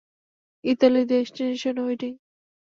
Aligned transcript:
Italy, 0.63 1.01
destination 1.09 1.75
wedding. 1.79 2.11